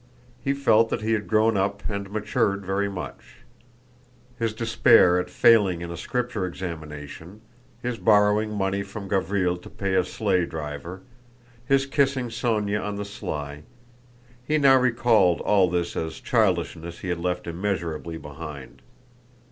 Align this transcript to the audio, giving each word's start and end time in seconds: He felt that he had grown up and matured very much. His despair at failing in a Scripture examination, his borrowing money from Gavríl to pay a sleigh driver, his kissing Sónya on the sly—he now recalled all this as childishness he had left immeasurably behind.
He 0.43 0.53
felt 0.55 0.89
that 0.89 1.03
he 1.03 1.11
had 1.13 1.27
grown 1.27 1.55
up 1.55 1.87
and 1.87 2.09
matured 2.09 2.65
very 2.65 2.89
much. 2.89 3.41
His 4.39 4.51
despair 4.51 5.19
at 5.19 5.29
failing 5.29 5.81
in 5.81 5.91
a 5.91 5.95
Scripture 5.95 6.43
examination, 6.47 7.41
his 7.83 7.99
borrowing 7.99 8.51
money 8.51 8.81
from 8.81 9.07
Gavríl 9.07 9.61
to 9.61 9.69
pay 9.69 9.93
a 9.93 10.03
sleigh 10.03 10.47
driver, 10.47 11.03
his 11.67 11.85
kissing 11.85 12.29
Sónya 12.29 12.83
on 12.83 12.95
the 12.95 13.05
sly—he 13.05 14.57
now 14.57 14.75
recalled 14.79 15.39
all 15.41 15.69
this 15.69 15.95
as 15.95 16.19
childishness 16.19 16.97
he 17.01 17.09
had 17.09 17.19
left 17.19 17.45
immeasurably 17.45 18.17
behind. 18.17 18.81